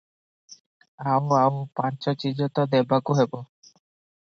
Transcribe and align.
ଆଉ 1.15 1.35
ଆଉ 1.41 1.61
ପାଞ୍ଚ 1.81 2.15
ଚିଜ 2.25 2.49
ତ 2.57 2.67
ଦେବାକୁ 2.75 3.21
ହେବ। 3.23 3.45